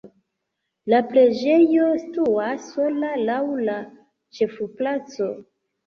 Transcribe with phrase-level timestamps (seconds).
[0.93, 3.39] La preĝejo situas sola laŭ
[3.71, 3.79] la
[4.41, 5.35] ĉefplaco.